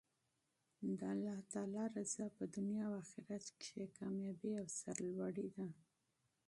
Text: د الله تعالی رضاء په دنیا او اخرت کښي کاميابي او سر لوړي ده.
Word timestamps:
د 0.99 1.01
الله 1.13 1.39
تعالی 1.51 1.85
رضاء 1.97 2.29
په 2.37 2.43
دنیا 2.55 2.83
او 2.89 2.93
اخرت 3.03 3.45
کښي 3.59 3.85
کاميابي 3.97 4.51
او 4.61 4.67
سر 4.79 4.95
لوړي 5.11 5.47
ده. 5.55 5.67